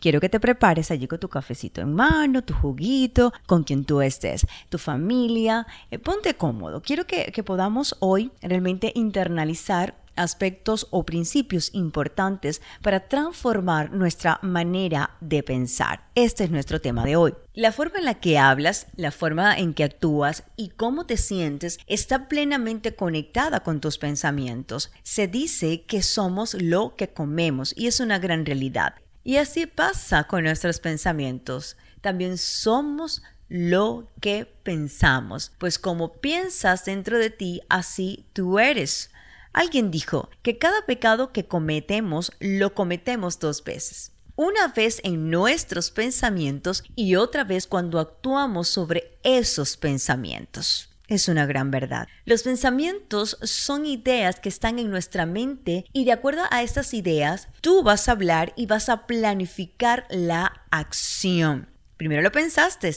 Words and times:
quiero 0.00 0.20
que 0.20 0.28
te 0.28 0.40
prepares 0.40 0.90
allí 0.90 1.06
con 1.06 1.18
tu 1.18 1.28
cafecito 1.28 1.80
en 1.80 1.94
mano, 1.94 2.42
tu 2.42 2.54
juguito, 2.54 3.32
con 3.46 3.64
quien 3.64 3.84
tú 3.84 4.00
estés, 4.00 4.46
tu 4.68 4.78
familia. 4.78 5.66
Eh, 5.90 5.98
ponte 5.98 6.34
cómodo. 6.34 6.82
Quiero 6.82 7.06
que, 7.06 7.32
que 7.32 7.42
podamos 7.42 7.96
hoy 8.00 8.30
realmente 8.42 8.92
internalizar 8.94 9.94
aspectos 10.18 10.86
o 10.90 11.04
principios 11.04 11.70
importantes 11.72 12.60
para 12.82 13.08
transformar 13.08 13.92
nuestra 13.92 14.38
manera 14.42 15.10
de 15.20 15.42
pensar. 15.42 16.02
Este 16.14 16.44
es 16.44 16.50
nuestro 16.50 16.80
tema 16.80 17.04
de 17.04 17.16
hoy. 17.16 17.34
La 17.54 17.72
forma 17.72 17.98
en 17.98 18.04
la 18.04 18.14
que 18.14 18.38
hablas, 18.38 18.86
la 18.96 19.10
forma 19.10 19.56
en 19.56 19.74
que 19.74 19.84
actúas 19.84 20.44
y 20.56 20.70
cómo 20.70 21.06
te 21.06 21.16
sientes 21.16 21.78
está 21.86 22.28
plenamente 22.28 22.94
conectada 22.94 23.60
con 23.60 23.80
tus 23.80 23.98
pensamientos. 23.98 24.90
Se 25.02 25.28
dice 25.28 25.82
que 25.82 26.02
somos 26.02 26.54
lo 26.54 26.96
que 26.96 27.08
comemos 27.08 27.72
y 27.76 27.86
es 27.86 28.00
una 28.00 28.18
gran 28.18 28.44
realidad. 28.44 28.94
Y 29.24 29.36
así 29.36 29.66
pasa 29.66 30.24
con 30.24 30.44
nuestros 30.44 30.80
pensamientos. 30.80 31.76
También 32.00 32.38
somos 32.38 33.22
lo 33.48 34.08
que 34.20 34.46
pensamos, 34.62 35.52
pues 35.58 35.78
como 35.78 36.14
piensas 36.20 36.84
dentro 36.84 37.18
de 37.18 37.30
ti, 37.30 37.62
así 37.68 38.26
tú 38.32 38.58
eres. 38.58 39.10
Alguien 39.52 39.90
dijo 39.90 40.28
que 40.42 40.58
cada 40.58 40.84
pecado 40.86 41.32
que 41.32 41.46
cometemos 41.46 42.32
lo 42.38 42.74
cometemos 42.74 43.38
dos 43.38 43.64
veces. 43.64 44.12
Una 44.36 44.68
vez 44.68 45.00
en 45.02 45.30
nuestros 45.30 45.90
pensamientos 45.90 46.84
y 46.94 47.16
otra 47.16 47.42
vez 47.42 47.66
cuando 47.66 47.98
actuamos 47.98 48.68
sobre 48.68 49.18
esos 49.24 49.76
pensamientos. 49.76 50.87
Es 51.08 51.26
una 51.28 51.46
gran 51.46 51.70
verdad. 51.70 52.06
Los 52.26 52.42
pensamientos 52.42 53.38
son 53.42 53.86
ideas 53.86 54.40
que 54.40 54.50
están 54.50 54.78
en 54.78 54.90
nuestra 54.90 55.24
mente 55.24 55.86
y 55.94 56.04
de 56.04 56.12
acuerdo 56.12 56.42
a 56.50 56.62
estas 56.62 56.92
ideas, 56.92 57.48
tú 57.62 57.82
vas 57.82 58.08
a 58.08 58.12
hablar 58.12 58.52
y 58.56 58.66
vas 58.66 58.90
a 58.90 59.06
planificar 59.06 60.06
la 60.10 60.62
acción. 60.70 61.70
Primero 61.96 62.20
lo 62.20 62.30
pensaste 62.30 62.94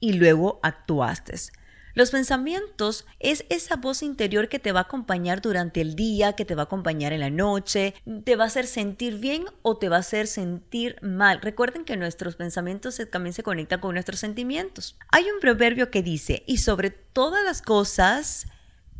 y 0.00 0.14
luego 0.14 0.58
actuaste. 0.62 1.34
Los 1.94 2.10
pensamientos 2.10 3.06
es 3.18 3.44
esa 3.48 3.76
voz 3.76 4.02
interior 4.02 4.48
que 4.48 4.58
te 4.58 4.72
va 4.72 4.80
a 4.80 4.82
acompañar 4.84 5.40
durante 5.40 5.80
el 5.80 5.96
día, 5.96 6.34
que 6.34 6.44
te 6.44 6.54
va 6.54 6.62
a 6.62 6.64
acompañar 6.64 7.12
en 7.12 7.20
la 7.20 7.30
noche, 7.30 7.94
te 8.24 8.36
va 8.36 8.44
a 8.44 8.46
hacer 8.46 8.66
sentir 8.66 9.18
bien 9.18 9.44
o 9.62 9.76
te 9.78 9.88
va 9.88 9.96
a 9.96 10.00
hacer 10.00 10.26
sentir 10.26 10.96
mal. 11.02 11.40
Recuerden 11.40 11.84
que 11.84 11.96
nuestros 11.96 12.36
pensamientos 12.36 13.00
también 13.10 13.32
se 13.32 13.42
conectan 13.42 13.80
con 13.80 13.94
nuestros 13.94 14.20
sentimientos. 14.20 14.96
Hay 15.10 15.24
un 15.30 15.40
proverbio 15.40 15.90
que 15.90 16.02
dice, 16.02 16.44
y 16.46 16.58
sobre 16.58 16.90
todas 16.90 17.44
las 17.44 17.62
cosas, 17.62 18.46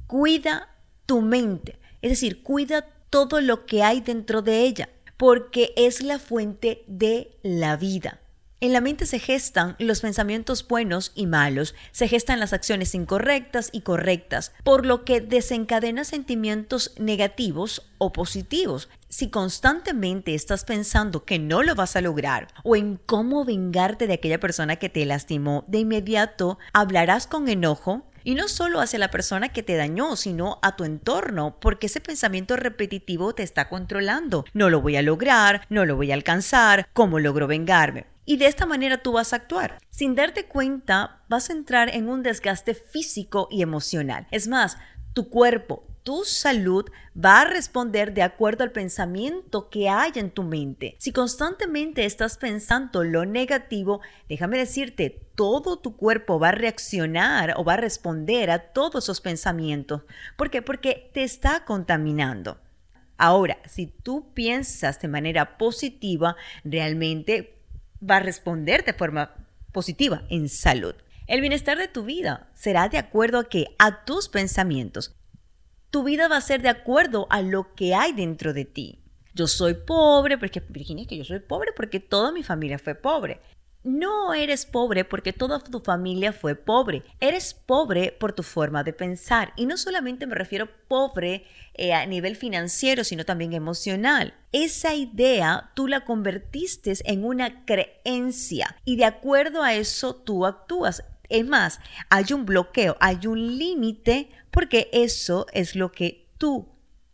cuida 0.07 0.69
tu 1.07 1.21
mente. 1.21 1.79
Es 2.03 2.11
decir, 2.11 2.43
cuida 2.43 2.83
todo 3.11 3.41
lo 3.41 3.67
que 3.67 3.83
hay 3.83 4.01
dentro 4.01 4.43
de 4.43 4.63
ella, 4.63 4.89
porque 5.17 5.73
es 5.77 6.03
la 6.03 6.19
fuente 6.19 6.85
de 6.87 7.37
la 7.43 7.77
vida. 7.77 8.20
En 8.63 8.75
la 8.75 8.83
mente 8.83 9.07
se 9.07 9.19
gestan 9.19 9.75
los 9.79 10.03
pensamientos 10.03 10.69
buenos 10.69 11.13
y 11.15 11.25
malos, 11.25 11.75
se 11.93 12.09
gestan 12.09 12.41
las 12.41 12.53
acciones 12.53 12.95
incorrectas 12.95 13.71
y 13.73 13.81
correctas, 13.81 14.53
por 14.65 14.85
lo 14.85 15.07
que 15.07 15.23
desencadena 15.23 16.05
sentimientos 16.05 16.93
negativos 16.99 17.91
o 17.97 18.13
positivos. 18.13 18.91
Si 19.09 19.31
constantemente 19.31 20.35
estás 20.35 20.67
pensando 20.67 21.25
que 21.25 21.39
no 21.39 21.63
lo 21.63 21.75
vas 21.75 21.97
a 21.97 22.03
lograr 22.03 22.49
o 22.63 22.77
en 22.77 22.99
cómo 23.07 23.47
vengarte 23.47 24.07
de 24.07 24.13
aquella 24.13 24.39
persona 24.39 24.77
que 24.77 24.91
te 24.91 25.07
lastimó, 25.07 25.65
de 25.67 25.79
inmediato 25.79 26.59
hablarás 26.75 27.27
con 27.27 27.49
enojo, 27.49 28.05
y 28.25 28.35
no 28.35 28.49
solo 28.49 28.83
hacia 28.83 28.99
la 28.99 29.11
persona 29.11 29.49
que 29.49 29.63
te 29.63 29.77
dañó, 29.77 30.15
sino 30.15 30.59
a 30.61 30.77
tu 30.77 30.85
entorno, 30.85 31.57
porque 31.59 31.87
ese 31.87 32.03
pensamiento 32.03 32.57
repetitivo 32.57 33.35
te 33.35 33.43
está 33.43 33.71
controlando. 33.71 34.45
No 34.53 34.69
lo 34.69 34.83
voy 34.83 34.97
a 34.97 35.03
lograr, 35.03 35.63
no 35.71 35.87
lo 35.87 35.97
voy 35.97 36.11
a 36.11 36.15
alcanzar, 36.15 36.87
¿cómo 36.93 37.19
logro 37.19 37.47
vengarme? 37.47 38.05
Y 38.31 38.37
de 38.37 38.47
esta 38.47 38.65
manera 38.65 38.99
tú 38.99 39.11
vas 39.11 39.33
a 39.33 39.37
actuar. 39.37 39.79
Sin 39.91 40.15
darte 40.15 40.47
cuenta, 40.47 41.21
vas 41.29 41.51
a 41.51 41.53
entrar 41.53 41.93
en 41.93 42.09
un 42.09 42.23
desgaste 42.23 42.75
físico 42.75 43.49
y 43.51 43.61
emocional. 43.61 44.29
Es 44.31 44.47
más, 44.47 44.79
tu 45.15 45.29
cuerpo, 45.29 45.83
tu 46.05 46.23
salud 46.23 46.85
va 47.13 47.41
a 47.41 47.45
responder 47.45 48.15
de 48.15 48.23
acuerdo 48.23 48.63
al 48.63 48.71
pensamiento 48.71 49.69
que 49.69 49.89
hay 49.89 50.13
en 50.15 50.31
tu 50.31 50.45
mente. 50.45 50.95
Si 51.01 51.11
constantemente 51.11 52.05
estás 52.05 52.39
pensando 52.39 53.03
lo 53.03 53.27
negativo, 53.27 54.01
déjame 54.29 54.59
decirte, 54.59 55.27
todo 55.35 55.81
tu 55.81 55.97
cuerpo 55.97 56.39
va 56.39 56.51
a 56.51 56.53
reaccionar 56.53 57.55
o 57.57 57.65
va 57.65 57.73
a 57.73 57.79
responder 57.79 58.53
a 58.53 58.61
todos 58.71 59.07
esos 59.07 59.21
pensamientos. 59.21 60.03
¿Por 60.37 60.51
qué? 60.51 60.63
Porque 60.63 61.11
te 61.13 61.25
está 61.25 61.65
contaminando. 61.65 62.61
Ahora, 63.19 63.59
si 63.67 63.87
tú 63.87 64.33
piensas 64.35 65.01
de 65.01 65.09
manera 65.09 65.59
positiva, 65.59 66.37
realmente 66.63 67.60
va 68.09 68.17
a 68.17 68.21
responder 68.21 68.85
de 68.85 68.93
forma 68.93 69.35
positiva 69.73 70.25
en 70.29 70.49
salud. 70.49 70.95
El 71.27 71.41
bienestar 71.41 71.79
de 71.79 71.89
tu 71.89 72.05
vida 72.05 72.51
será 72.55 72.89
de 72.89 72.99
acuerdo 72.99 73.39
a 73.39 73.49
que 73.49 73.67
a 73.79 74.05
tus 74.05 74.29
pensamientos. 74.29 75.15
Tu 75.91 76.03
vida 76.03 76.29
va 76.29 76.37
a 76.37 76.41
ser 76.41 76.63
de 76.63 76.69
acuerdo 76.69 77.27
a 77.31 77.43
lo 77.43 77.75
que 77.75 77.95
hay 77.95 78.13
dentro 78.13 78.53
de 78.53 78.65
ti. 78.65 79.01
Yo 79.35 79.47
soy 79.47 79.75
pobre 79.75 80.39
porque 80.39 80.61
Virginia, 80.61 81.07
que 81.07 81.17
yo 81.17 81.25
soy 81.25 81.41
pobre 81.41 81.71
porque 81.75 82.01
toda 82.01 82.33
mi 82.33 82.43
familia 82.43 82.79
fue 82.79 82.95
pobre. 82.95 83.41
No 83.83 84.35
eres 84.35 84.67
pobre 84.67 85.07
porque 85.07 85.33
toda 85.33 85.59
tu 85.59 85.81
familia 85.81 86.33
fue 86.35 86.55
pobre. 86.55 87.03
Eres 87.19 87.55
pobre 87.55 88.13
por 88.13 88.33
tu 88.33 88.43
forma 88.43 88.85
de 88.85 88.93
pensar. 88.93 89.55
Y 89.57 89.65
no 89.65 89.79
solamente 89.79 90.27
me 90.27 90.35
refiero 90.35 90.69
pobre 90.87 91.45
eh, 91.75 91.95
a 91.95 92.05
nivel 92.05 92.37
financiero, 92.37 93.05
sino 93.05 93.25
también 93.25 93.55
emocional. 93.55 94.35
Esa 94.53 94.95
idea 94.95 95.71
tú 95.75 95.87
la 95.87 96.05
convertiste 96.05 96.93
en 97.05 97.25
una 97.25 97.65
creencia 97.65 98.77
y 98.85 98.97
de 98.97 99.07
acuerdo 99.07 99.63
a 99.63 99.75
eso 99.75 100.15
tú 100.15 100.45
actúas. 100.45 101.05
Es 101.31 101.47
más, 101.47 101.81
hay 102.11 102.33
un 102.35 102.45
bloqueo, 102.45 102.97
hay 103.01 103.27
un 103.27 103.57
límite 103.57 104.31
porque 104.51 104.91
eso 104.93 105.47
es 105.53 105.75
lo 105.75 105.93
que 105.93 106.27
tú 106.37 106.70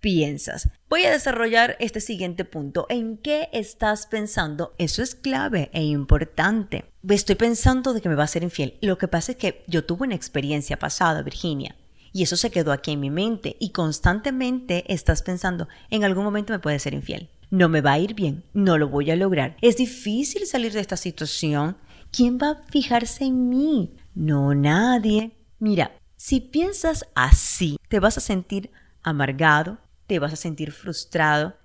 piensas. 0.06 0.69
Voy 0.89 1.03
a 1.03 1.11
desarrollar 1.11 1.77
este 1.81 2.00
siguiente 2.00 2.44
punto. 2.44 2.87
¿En 2.89 3.17
qué 3.17 3.49
estás 3.53 4.06
pensando? 4.06 4.72
Eso 4.78 5.03
es 5.03 5.17
clave 5.17 5.69
e 5.72 5.83
importante. 5.83 6.84
Estoy 7.09 7.34
pensando 7.34 7.93
de 7.93 8.00
que 8.00 8.09
me 8.09 8.15
va 8.15 8.22
a 8.22 8.28
ser 8.28 8.44
infiel. 8.44 8.78
Lo 8.83 8.99
que 8.99 9.09
pasa 9.09 9.33
es 9.33 9.39
que 9.39 9.65
yo 9.67 9.84
tuve 9.84 10.06
una 10.06 10.15
experiencia 10.15 10.78
pasada, 10.78 11.22
Virginia. 11.22 11.75
Y 12.12 12.22
eso 12.22 12.37
se 12.37 12.53
quedó 12.53 12.71
aquí 12.71 12.93
en 12.93 13.00
mi 13.00 13.11
mente 13.11 13.56
y 13.59 13.71
constantemente 13.71 14.84
estás 14.87 15.22
pensando, 15.22 15.67
en 15.91 16.05
algún 16.05 16.23
momento 16.23 16.53
me 16.53 16.61
puede 16.61 16.78
ser 16.78 16.94
infiel. 16.94 17.28
No 17.50 17.69
me 17.69 17.81
va 17.81 17.94
a 17.94 17.99
ir 17.99 18.15
bien, 18.15 18.44
no 18.55 18.78
lo 18.78 18.88
voy 18.88 19.11
a 19.11 19.17
lograr. 19.17 19.56
Es 19.61 19.77
difícil 19.77 20.47
salir 20.47 20.73
de 20.73 20.83
esta 20.83 20.97
situación. 20.97 21.78
¿Quién 22.12 22.38
va 22.38 22.50
a 22.50 22.62
fijarse 22.71 23.25
en 23.25 23.49
mí? 23.49 23.97
No, 24.15 24.55
nadie. 24.55 25.33
Mira, 25.59 25.99
si 26.15 26.38
piensas 26.38 27.06
así, 27.17 27.77
te 27.88 27.99
vas 27.99 28.17
a 28.19 28.21
sentir 28.21 28.71
amargado, 29.03 29.78
te 30.06 30.19
vas 30.19 30.33
a 30.33 30.37
sentir 30.37 30.72
frustrado, 30.72 31.56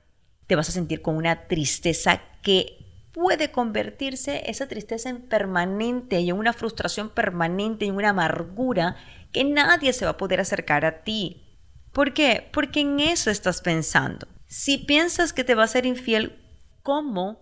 te 0.47 0.55
vas 0.55 0.69
a 0.69 0.71
sentir 0.71 1.01
con 1.01 1.15
una 1.15 1.47
tristeza 1.47 2.21
que 2.41 2.77
puede 3.11 3.51
convertirse 3.51 4.49
esa 4.49 4.67
tristeza 4.67 5.09
en 5.09 5.21
permanente 5.21 6.19
y 6.21 6.29
en 6.29 6.37
una 6.37 6.53
frustración 6.53 7.09
permanente 7.09 7.85
y 7.85 7.89
en 7.89 7.95
una 7.95 8.09
amargura 8.09 8.95
que 9.31 9.43
nadie 9.43 9.93
se 9.93 10.05
va 10.05 10.11
a 10.11 10.17
poder 10.17 10.39
acercar 10.39 10.85
a 10.85 11.03
ti. 11.03 11.43
¿Por 11.91 12.13
qué? 12.13 12.49
Porque 12.53 12.81
en 12.81 12.99
eso 12.99 13.29
estás 13.29 13.61
pensando. 13.61 14.27
Si 14.47 14.77
piensas 14.77 15.33
que 15.33 15.43
te 15.43 15.55
va 15.55 15.63
a 15.63 15.67
ser 15.67 15.85
infiel, 15.85 16.39
¿cómo 16.83 17.41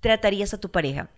tratarías 0.00 0.54
a 0.54 0.60
tu 0.60 0.70
pareja? 0.70 1.10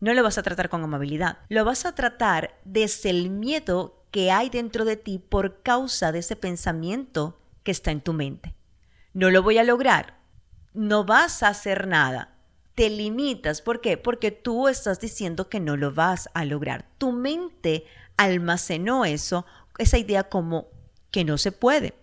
No 0.00 0.12
lo 0.12 0.22
vas 0.22 0.38
a 0.38 0.42
tratar 0.42 0.68
con 0.68 0.82
amabilidad, 0.82 1.38
lo 1.48 1.64
vas 1.64 1.86
a 1.86 1.94
tratar 1.94 2.58
desde 2.64 3.10
el 3.10 3.30
miedo 3.30 4.04
que 4.10 4.30
hay 4.30 4.50
dentro 4.50 4.84
de 4.84 4.96
ti 4.96 5.18
por 5.18 5.62
causa 5.62 6.12
de 6.12 6.18
ese 6.20 6.36
pensamiento 6.36 7.38
que 7.66 7.72
está 7.72 7.90
en 7.90 8.00
tu 8.00 8.14
mente 8.14 8.56
no 9.16 9.30
lo 9.30 9.42
voy 9.42 9.56
a 9.56 9.64
lograr, 9.64 10.18
no 10.74 11.04
vas 11.04 11.42
a 11.42 11.48
hacer 11.48 11.86
nada. 11.86 12.36
Te 12.74 12.90
limitas, 12.90 13.62
¿por 13.62 13.80
qué? 13.80 13.96
Porque 13.96 14.30
tú 14.30 14.68
estás 14.68 15.00
diciendo 15.00 15.48
que 15.48 15.58
no 15.58 15.78
lo 15.78 15.90
vas 15.90 16.28
a 16.34 16.44
lograr. 16.44 16.84
Tu 16.98 17.12
mente 17.12 17.86
almacenó 18.18 19.06
eso, 19.06 19.46
esa 19.78 19.96
idea 19.96 20.24
como 20.24 20.68
que 21.10 21.24
no 21.24 21.38
se 21.38 21.50
puede. 21.50 21.94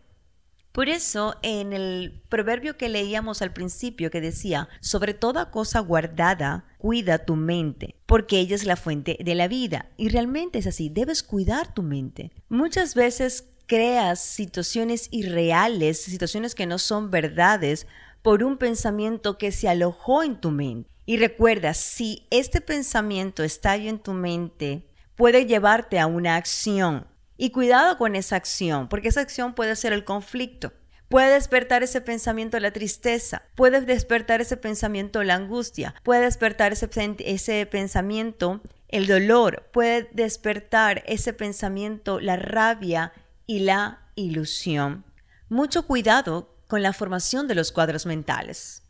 Por 0.72 0.90
eso, 0.90 1.36
en 1.44 1.72
el 1.72 2.24
proverbio 2.30 2.78
que 2.78 2.90
leíamos 2.90 3.44
al 3.44 3.54
principio 3.54 4.10
que 4.10 4.20
decía, 4.20 4.68
sobre 4.82 5.14
toda 5.14 5.52
cosa 5.52 5.82
guardada, 5.82 6.66
cuida 6.80 7.26
tu 7.26 7.36
mente, 7.36 7.96
porque 8.08 8.40
ella 8.40 8.56
es 8.56 8.66
la 8.66 8.76
fuente 8.76 9.20
de 9.24 9.36
la 9.36 9.48
vida. 9.48 9.92
Y 9.98 10.10
realmente 10.10 10.58
es 10.58 10.66
así, 10.66 10.90
debes 10.90 11.22
cuidar 11.22 11.76
tu 11.76 11.84
mente. 11.84 12.32
Muchas 12.50 12.96
veces 12.96 13.53
creas 13.66 14.20
situaciones 14.20 15.08
irreales, 15.12 16.02
situaciones 16.02 16.56
que 16.56 16.66
no 16.66 16.78
son 16.78 17.12
verdades, 17.12 17.88
por 18.22 18.44
un 18.44 18.58
pensamiento 18.58 19.38
que 19.38 19.52
se 19.52 19.68
alojó 19.68 20.24
en 20.24 20.40
tu 20.40 20.52
mente. 20.52 20.90
Y 21.06 21.18
recuerda, 21.18 21.74
si 21.74 22.26
este 22.32 22.62
pensamiento 22.62 23.44
está 23.44 23.76
en 23.76 24.00
tu 24.00 24.14
mente, 24.14 24.88
puede 25.16 25.46
llevarte 25.46 26.00
a 26.00 26.08
una 26.08 26.38
acción. 26.38 27.08
Y 27.36 27.50
cuidado 27.50 27.98
con 27.98 28.16
esa 28.16 28.38
acción, 28.38 28.88
porque 28.88 29.10
esa 29.10 29.22
acción 29.22 29.54
puede 29.54 29.76
ser 29.76 29.92
el 29.92 30.06
conflicto. 30.06 30.72
Puede 31.10 31.34
despertar 31.34 31.84
ese 31.84 32.02
pensamiento 32.02 32.60
la 32.60 32.72
tristeza, 32.72 33.44
puede 33.56 33.82
despertar 33.82 34.42
ese 34.42 34.58
pensamiento 34.58 35.22
la 35.24 35.36
angustia, 35.36 35.94
puede 36.04 36.22
despertar 36.22 36.74
ese, 36.74 36.90
ese 37.20 37.66
pensamiento 37.66 38.62
el 38.88 39.08
dolor, 39.08 39.70
puede 39.72 40.10
despertar 40.14 41.04
ese 41.06 41.34
pensamiento 41.34 42.20
la 42.20 42.36
rabia 42.36 43.12
y 43.46 43.60
la 43.60 44.12
ilusión. 44.16 45.06
Mucho 45.50 45.86
cuidado 45.86 46.56
con 46.68 46.82
la 46.82 46.94
formación 46.94 47.48
de 47.48 47.56
los 47.56 47.72
cuadros 47.72 48.06
mentales, 48.06 48.84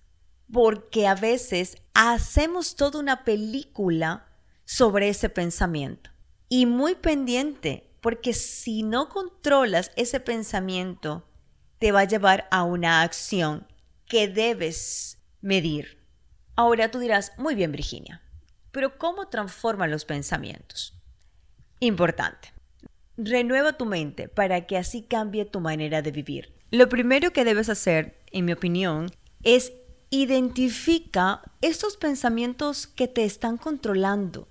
porque 0.51 1.07
a 1.07 1.15
veces 1.15 1.77
hacemos 1.93 2.75
toda 2.75 2.99
una 2.99 3.23
película 3.23 4.27
sobre 4.65 5.09
ese 5.09 5.29
pensamiento 5.29 6.09
y 6.49 6.65
muy 6.65 6.95
pendiente, 6.95 7.89
porque 8.01 8.33
si 8.33 8.83
no 8.83 9.09
controlas 9.09 9.91
ese 9.95 10.19
pensamiento, 10.19 11.27
te 11.79 11.91
va 11.91 12.01
a 12.01 12.05
llevar 12.05 12.47
a 12.51 12.63
una 12.63 13.01
acción 13.01 13.67
que 14.05 14.27
debes 14.27 15.17
medir. 15.41 16.05
Ahora 16.55 16.91
tú 16.91 16.99
dirás, 16.99 17.31
muy 17.37 17.55
bien 17.55 17.71
Virginia, 17.71 18.21
pero 18.71 18.97
¿cómo 18.97 19.27
transforman 19.29 19.91
los 19.91 20.05
pensamientos? 20.05 20.93
Importante. 21.79 22.53
Renueva 23.17 23.73
tu 23.73 23.85
mente 23.85 24.27
para 24.27 24.65
que 24.65 24.77
así 24.77 25.03
cambie 25.03 25.45
tu 25.45 25.59
manera 25.59 26.01
de 26.01 26.11
vivir. 26.11 26.53
Lo 26.71 26.89
primero 26.89 27.31
que 27.31 27.45
debes 27.45 27.69
hacer, 27.69 28.17
en 28.31 28.45
mi 28.45 28.53
opinión, 28.53 29.11
es 29.43 29.73
identifica 30.09 31.41
estos 31.61 31.97
pensamientos 31.97 32.85
que 32.85 33.07
te 33.07 33.23
están 33.25 33.57
controlando, 33.57 34.47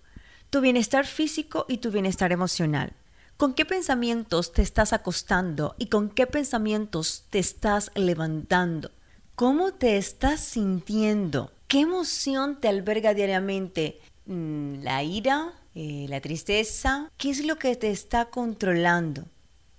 tu 0.50 0.60
bienestar 0.60 1.06
físico 1.06 1.66
y 1.68 1.78
tu 1.78 1.90
bienestar 1.90 2.32
emocional. 2.32 2.94
¿Con 3.36 3.54
qué 3.54 3.64
pensamientos 3.64 4.52
te 4.52 4.62
estás 4.62 4.92
acostando 4.92 5.74
y 5.78 5.86
con 5.86 6.10
qué 6.10 6.26
pensamientos 6.26 7.26
te 7.30 7.38
estás 7.38 7.90
levantando? 7.94 8.90
¿Cómo 9.34 9.72
te 9.72 9.96
estás 9.96 10.40
sintiendo? 10.40 11.52
¿Qué 11.66 11.80
emoción 11.80 12.60
te 12.60 12.68
alberga 12.68 13.14
diariamente? 13.14 14.00
Mm, 14.26 14.82
¿La 14.82 15.02
ira? 15.02 15.52
Eh, 15.74 16.06
¿La 16.08 16.20
tristeza? 16.20 17.10
¿Qué 17.16 17.30
es 17.30 17.44
lo 17.44 17.58
que 17.58 17.74
te 17.76 17.90
está 17.90 18.26
controlando? 18.26 19.24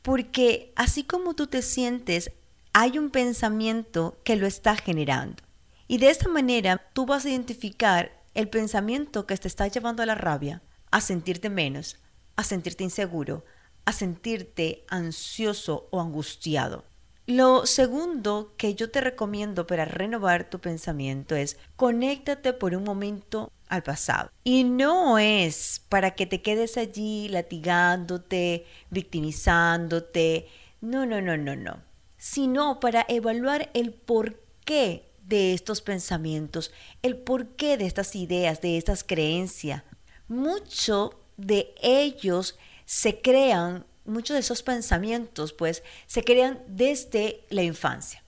Porque 0.01 0.74
así 0.75 1.04
como 1.04 1.36
tú 1.36 1.48
te 1.48 1.62
sientes, 1.62 2.31
hay 2.74 2.98
un 2.98 3.12
pensamiento 3.12 4.18
que 4.24 4.36
lo 4.36 4.48
está 4.48 4.75
generando. 4.75 5.44
Y 5.88 6.00
de 6.00 6.10
esta 6.10 6.28
manera 6.28 6.81
tú 6.94 7.06
vas 7.06 7.25
a 7.25 7.30
identificar 7.30 8.12
el 8.34 8.50
pensamiento 8.50 9.28
que 9.28 9.38
te 9.38 9.48
está 9.48 9.68
llevando 9.68 10.01
a 10.01 10.07
la 10.07 10.16
rabia, 10.16 10.63
a 10.90 11.00
sentirte 11.00 11.50
menos, 11.50 11.98
a 12.36 12.44
sentirte 12.44 12.84
inseguro, 12.84 13.46
a 13.86 13.94
sentirte 13.94 14.86
ansioso 14.89 15.88
o 15.92 16.01
angustiado. 16.01 16.84
Lo 17.28 17.66
segundo 17.66 18.54
que 18.57 18.75
yo 18.75 18.92
te 18.92 19.00
recomiendo 19.00 19.66
para 19.66 19.86
renovar 19.86 20.50
tu 20.50 20.60
pensamiento 20.60 21.36
es 21.36 21.57
conéctate 21.78 22.51
por 22.51 22.75
un 22.75 22.84
momento 22.84 23.51
al 23.74 23.84
pasado. 23.84 24.30
Y 24.44 24.64
no 24.64 25.18
es 25.18 25.81
para 25.90 26.12
que 26.12 26.25
te 26.25 26.42
quedes 26.42 26.78
allí 26.78 27.28
latigándote, 27.30 28.66
victimizándote. 28.92 30.48
No, 30.81 31.06
no, 31.06 31.22
no, 31.22 31.38
no, 31.38 31.56
no. 31.56 31.81
Sino 32.18 32.80
para 32.80 33.06
evaluar 33.10 33.72
el 33.74 33.92
porqué 33.92 35.06
de 35.25 35.54
estos 35.54 35.81
pensamientos, 35.81 36.72
el 37.02 37.18
porqué 37.18 37.78
de 37.78 37.86
estas 37.86 38.16
ideas, 38.16 38.62
de 38.62 38.78
estas 38.78 39.04
creencias. 39.04 39.84
Mucho 40.28 41.20
de 41.38 41.74
ellos 41.81 42.58
se 42.86 43.22
crean, 43.22 43.86
muchos 44.06 44.36
de 44.36 44.42
esos 44.42 44.62
pensamientos, 44.62 45.52
pues, 45.52 45.81
se 46.06 46.24
crean 46.24 46.62
desde 46.68 47.44
la 47.50 47.64
infancia. 47.64 48.24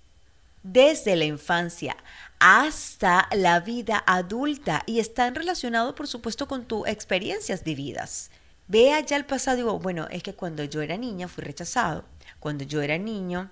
Desde 0.63 1.15
la 1.15 1.25
infancia 1.25 1.95
hasta 2.47 3.27
la 3.31 3.59
vida 3.59 4.03
adulta 4.05 4.83
y 4.85 4.99
están 4.99 5.33
relacionados, 5.33 5.95
por 5.95 6.05
supuesto, 6.05 6.47
con 6.47 6.65
tus 6.65 6.87
experiencias 6.87 7.63
vividas. 7.63 8.29
Ve 8.67 8.93
allá 8.93 9.15
al 9.15 9.25
pasado 9.25 9.57
digo, 9.57 9.79
bueno, 9.79 10.07
es 10.11 10.21
que 10.21 10.35
cuando 10.35 10.63
yo 10.63 10.83
era 10.83 10.95
niña 10.95 11.27
fui 11.27 11.43
rechazado, 11.43 12.05
cuando 12.39 12.63
yo 12.63 12.83
era 12.83 12.99
niño 12.99 13.49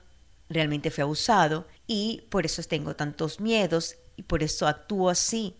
realmente 0.47 0.91
fui 0.91 1.01
abusado 1.01 1.67
y 1.87 2.27
por 2.29 2.45
eso 2.45 2.61
tengo 2.61 2.95
tantos 2.95 3.39
miedos 3.39 3.95
y 4.15 4.21
por 4.21 4.43
eso 4.43 4.67
actúo 4.67 5.09
así. 5.09 5.55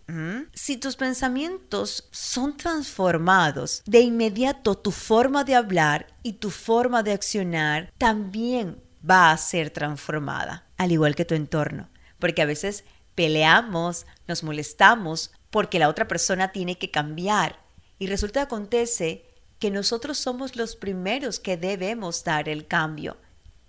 Si 0.53 0.77
tus 0.77 0.95
pensamientos 0.95 2.07
son 2.11 2.55
transformados, 2.55 3.81
de 3.87 4.01
inmediato 4.01 4.75
tu 4.75 4.91
forma 4.91 5.43
de 5.43 5.55
hablar 5.55 6.05
y 6.21 6.33
tu 6.33 6.51
forma 6.51 7.01
de 7.01 7.13
accionar 7.13 7.91
también 7.97 8.77
va 9.03 9.31
a 9.31 9.37
ser 9.37 9.71
transformada, 9.71 10.67
al 10.77 10.91
igual 10.91 11.15
que 11.15 11.25
tu 11.25 11.33
entorno, 11.33 11.89
porque 12.19 12.43
a 12.43 12.45
veces 12.45 12.83
peleamos, 13.15 14.05
nos 14.27 14.43
molestamos 14.43 15.31
porque 15.49 15.79
la 15.79 15.89
otra 15.89 16.07
persona 16.07 16.51
tiene 16.51 16.77
que 16.77 16.91
cambiar 16.91 17.59
y 17.99 18.07
resulta 18.07 18.41
acontece 18.41 19.25
que 19.59 19.71
nosotros 19.71 20.17
somos 20.17 20.55
los 20.55 20.75
primeros 20.75 21.39
que 21.39 21.57
debemos 21.57 22.23
dar 22.23 22.49
el 22.49 22.67
cambio. 22.67 23.17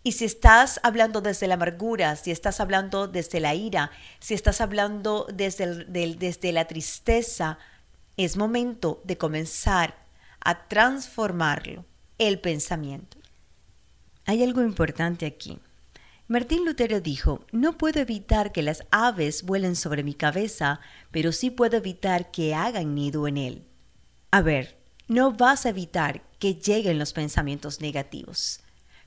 Y 0.02 0.12
si 0.12 0.24
estás 0.24 0.80
hablando 0.82 1.20
desde 1.20 1.46
la 1.46 1.54
amargura, 1.54 2.16
si 2.16 2.30
estás 2.30 2.60
hablando 2.60 3.06
desde 3.06 3.40
la 3.40 3.54
ira, 3.54 3.90
si 4.18 4.34
estás 4.34 4.60
hablando 4.60 5.26
desde, 5.32 5.84
desde 5.84 6.52
la 6.52 6.66
tristeza, 6.66 7.58
es 8.16 8.36
momento 8.36 9.00
de 9.04 9.16
comenzar 9.16 9.94
a 10.40 10.68
transformarlo, 10.68 11.84
el 12.18 12.38
pensamiento. 12.38 13.16
Hay 14.26 14.42
algo 14.42 14.62
importante 14.62 15.26
aquí. 15.26 15.58
Martín 16.26 16.64
Lutero 16.64 17.00
dijo, 17.00 17.44
no 17.52 17.76
puedo 17.76 18.00
evitar 18.00 18.52
que 18.52 18.62
las 18.62 18.84
aves 18.90 19.42
vuelen 19.42 19.76
sobre 19.76 20.02
mi 20.02 20.14
cabeza, 20.14 20.80
pero 21.10 21.32
sí 21.32 21.50
puedo 21.50 21.76
evitar 21.76 22.30
que 22.30 22.54
hagan 22.54 22.94
nido 22.94 23.28
en 23.28 23.36
él. 23.36 23.66
A 24.30 24.40
ver, 24.40 24.78
no 25.06 25.32
vas 25.32 25.66
a 25.66 25.70
evitar 25.70 26.22
que 26.38 26.54
lleguen 26.54 26.98
los 26.98 27.12
pensamientos 27.12 27.80
negativos 27.80 28.64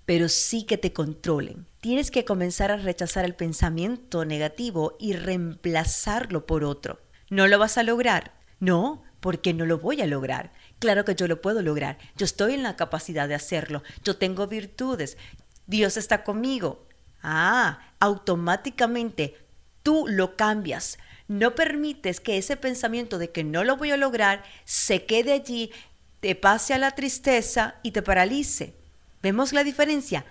pero 0.07 0.29
sí 0.29 0.63
que 0.63 0.77
te 0.77 0.93
controlen. 0.93 1.67
Tienes 1.81 2.11
que 2.11 2.23
comenzar 2.23 2.71
a 2.71 2.77
rechazar 2.77 3.25
el 3.25 3.35
pensamiento 3.35 4.23
negativo 4.23 4.95
y 5.01 5.11
reemplazarlo 5.11 6.45
por 6.45 6.63
otro. 6.63 7.01
¿No 7.29 7.45
lo 7.47 7.59
vas 7.59 7.77
a 7.77 7.83
lograr? 7.83 8.31
No, 8.61 9.03
porque 9.19 9.53
no 9.53 9.65
lo 9.65 9.79
voy 9.79 9.99
a 10.01 10.07
lograr. 10.07 10.53
Claro 10.79 11.03
que 11.03 11.13
yo 11.13 11.27
lo 11.27 11.41
puedo 11.41 11.61
lograr. 11.61 11.97
Yo 12.15 12.23
estoy 12.23 12.53
en 12.53 12.63
la 12.63 12.77
capacidad 12.77 13.27
de 13.27 13.35
hacerlo. 13.35 13.83
Yo 14.01 14.15
tengo 14.15 14.47
virtudes. 14.47 15.17
Dios 15.65 15.97
está 15.97 16.23
conmigo. 16.23 16.87
Ah, 17.21 17.79
automáticamente 17.99 19.37
tú 19.83 20.05
lo 20.07 20.35
cambias. 20.35 20.97
No 21.27 21.55
permites 21.55 22.19
que 22.19 22.37
ese 22.37 22.55
pensamiento 22.55 23.17
de 23.17 23.31
que 23.31 23.43
no 23.43 23.63
lo 23.63 23.77
voy 23.77 23.91
a 23.91 23.97
lograr 23.97 24.43
se 24.65 25.05
quede 25.05 25.33
allí, 25.33 25.71
te 26.19 26.35
pase 26.35 26.73
a 26.73 26.77
la 26.77 26.91
tristeza 26.91 27.75
y 27.83 27.91
te 27.91 28.01
paralice. 28.01 28.73
¿Vemos 29.21 29.53
la 29.53 29.63
diferencia? 29.63 30.25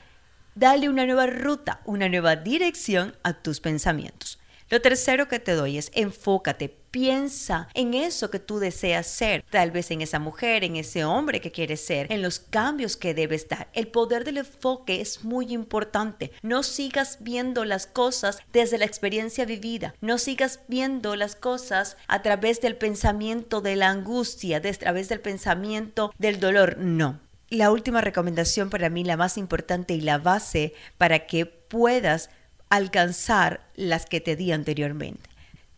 Dale 0.54 0.88
una 0.88 1.04
nueva 1.04 1.26
ruta, 1.26 1.80
una 1.84 2.08
nueva 2.08 2.36
dirección 2.36 3.14
a 3.22 3.34
tus 3.34 3.60
pensamientos. 3.60 4.38
Lo 4.68 4.80
tercero 4.80 5.28
que 5.28 5.38
te 5.38 5.52
doy 5.52 5.78
es 5.78 5.92
enfócate, 5.94 6.68
piensa 6.68 7.68
en 7.74 7.94
eso 7.94 8.30
que 8.30 8.40
tú 8.40 8.58
deseas 8.58 9.06
ser, 9.06 9.44
tal 9.48 9.70
vez 9.70 9.92
en 9.92 10.00
esa 10.00 10.18
mujer, 10.18 10.64
en 10.64 10.74
ese 10.74 11.04
hombre 11.04 11.40
que 11.40 11.52
quieres 11.52 11.84
ser, 11.84 12.10
en 12.10 12.20
los 12.20 12.40
cambios 12.40 12.96
que 12.96 13.14
debes 13.14 13.48
dar. 13.48 13.68
El 13.74 13.86
poder 13.86 14.24
del 14.24 14.38
enfoque 14.38 15.00
es 15.00 15.22
muy 15.22 15.52
importante. 15.52 16.32
No 16.42 16.64
sigas 16.64 17.18
viendo 17.20 17.64
las 17.64 17.86
cosas 17.86 18.38
desde 18.52 18.78
la 18.78 18.86
experiencia 18.86 19.44
vivida, 19.44 19.94
no 20.00 20.18
sigas 20.18 20.58
viendo 20.66 21.14
las 21.14 21.36
cosas 21.36 21.96
a 22.08 22.22
través 22.22 22.60
del 22.60 22.74
pensamiento 22.74 23.60
de 23.60 23.76
la 23.76 23.90
angustia, 23.90 24.56
a 24.56 24.60
través 24.60 25.08
del 25.08 25.20
pensamiento 25.20 26.12
del 26.18 26.40
dolor. 26.40 26.76
No, 26.78 27.20
la 27.48 27.70
última 27.70 28.00
recomendación 28.00 28.70
para 28.70 28.90
mí, 28.90 29.04
la 29.04 29.16
más 29.16 29.38
importante 29.38 29.94
y 29.94 30.00
la 30.00 30.18
base 30.18 30.74
para 30.98 31.26
que 31.26 31.46
puedas 31.46 32.30
alcanzar 32.68 33.68
las 33.74 34.06
que 34.06 34.20
te 34.20 34.36
di 34.36 34.52
anteriormente. 34.52 35.30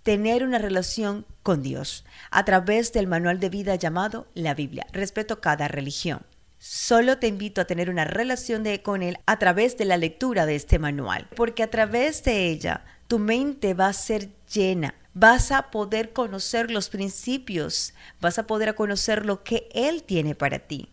Tener 0.02 0.45
una 0.45 0.59
relación 0.59 1.26
con 1.42 1.62
Dios 1.62 2.04
a 2.30 2.45
través 2.45 2.92
del 2.92 3.07
manual 3.07 3.40
de 3.40 3.50
vida 3.50 3.75
llamado 3.75 4.26
la 4.35 4.54
Biblia. 4.54 4.87
Respeto 4.92 5.40
cada 5.40 5.68
religión. 5.68 6.23
Solo 6.59 7.18
te 7.18 7.28
invito 7.28 7.61
a 7.61 7.66
tener 7.66 7.88
una 7.90 8.04
relación 8.04 8.62
de, 8.62 8.83
con 8.83 9.02
Él 9.02 9.18
a 9.26 9.38
través 9.38 9.76
de 9.76 9.85
la 9.85 9.97
lectura 9.97 10.45
de 10.47 10.57
este 10.57 10.78
manual, 10.78 11.28
porque 11.37 11.62
a 11.62 11.71
través 11.71 12.25
de 12.25 12.49
ella 12.49 12.85
tu 13.07 13.18
mente 13.18 13.75
va 13.75 13.88
a 13.88 13.92
ser 13.92 14.30
llena, 14.52 14.95
vas 15.14 15.52
a 15.52 15.71
poder 15.71 16.12
conocer 16.12 16.71
los 16.71 16.88
principios, 16.88 17.95
vas 18.21 18.38
a 18.38 18.47
poder 18.47 18.75
conocer 18.75 19.25
lo 19.25 19.45
que 19.45 19.68
Él 19.73 20.02
tiene 20.02 20.35
para 20.35 20.59
ti 20.59 20.90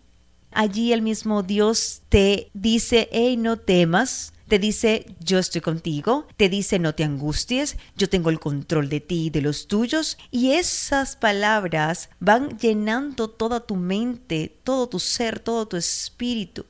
allí 0.56 0.94
el 0.94 1.04
mismo 1.04 1.44
Dios 1.44 2.02
te 2.10 2.50
dice, 2.54 3.10
hey, 3.12 3.38
no 3.38 3.58
temas, 3.58 4.34
te 4.48 4.60
dice, 4.60 5.06
yo 5.20 5.40
estoy 5.40 5.62
contigo, 5.62 6.28
te 6.38 6.50
dice, 6.50 6.78
no 6.78 6.94
te 6.94 7.04
angusties, 7.04 7.78
yo 7.98 8.10
tengo 8.10 8.30
el 8.30 8.40
control 8.40 8.90
de 8.90 9.00
ti 9.00 9.26
y 9.26 9.30
de 9.30 9.42
los 9.42 9.68
tuyos. 9.68 10.18
Y 10.32 10.52
esas 10.52 11.16
palabras 11.16 12.10
van 12.20 12.58
llenando 12.60 13.30
toda 13.30 13.62
tu 13.66 13.76
mente, 13.76 14.56
todo 14.64 14.88
tu 14.88 15.00
ser, 15.00 15.40
todo 15.40 15.68
tu 15.68 15.78
espíritu. 15.78 16.66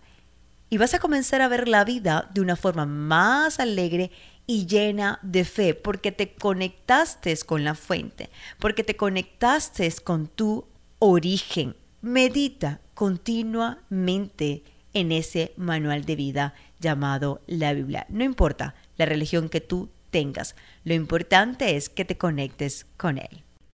y 0.69 0.77
vas 0.77 0.93
a 0.93 0.99
comenzar 0.99 1.41
a 1.41 1.47
ver 1.47 1.67
la 1.67 1.85
vida 1.85 2.29
de 2.33 2.41
una 2.41 2.55
forma 2.55 2.85
más 2.85 3.59
alegre 3.59 4.11
y 4.47 4.65
llena 4.65 5.19
de 5.21 5.45
fe, 5.45 5.73
porque 5.73 6.11
te 6.11 6.33
conectaste 6.33 7.35
con 7.45 7.63
la 7.63 7.75
fuente, 7.75 8.29
porque 8.59 8.83
te 8.83 8.95
conectaste 8.95 9.91
con 10.03 10.27
tu 10.27 10.65
origen. 10.99 11.75
Medita 12.01 12.79
continuamente 12.93 14.63
en 14.93 15.11
ese 15.11 15.53
manual 15.57 16.05
de 16.05 16.15
vida 16.15 16.53
llamado 16.79 17.41
la 17.47 17.73
Biblia. 17.73 18.05
No 18.09 18.23
importa 18.23 18.75
la 18.97 19.05
religión 19.05 19.49
que 19.49 19.61
tú 19.61 19.89
tengas, 20.11 20.55
lo 20.83 20.93
importante 20.93 21.75
es 21.75 21.89
que 21.89 22.05
te 22.05 22.17
conectes 22.17 22.85
con 22.97 23.17
él. 23.17 23.44